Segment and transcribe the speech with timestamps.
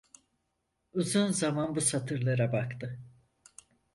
[0.93, 2.99] Uzun zaman bu satırlara baktı.